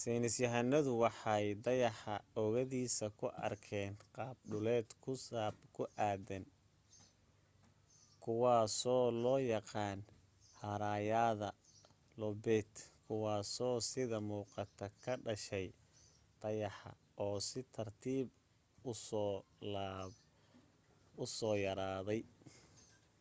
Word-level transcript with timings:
saynisyahanadu 0.00 0.92
waxay 1.04 1.46
dayaxa 1.64 2.14
oogadiisa 2.42 3.06
ku 3.18 3.26
arkeen 3.46 3.92
qaab 4.14 4.36
dhuleed 4.50 4.88
ku 5.76 5.82
daadsan 5.98 6.44
kuwaasoo 8.22 9.04
loo 9.22 9.40
yaqaan 9.54 9.98
haraayada 10.62 11.48
loobayt 12.20 12.72
kuwaaso 13.06 13.68
sida 13.90 14.18
muuqata 14.28 14.86
ka 15.02 15.12
dhashay 15.24 15.68
dayaxa 16.40 16.90
oo 17.24 17.36
si 17.48 17.60
tartiiba 17.74 18.34
u 21.22 21.24
soo 21.38 21.54
yaraaday 21.64 22.22